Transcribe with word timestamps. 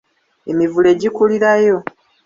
Emivule 0.51 0.89
gikulirayo. 1.01 1.77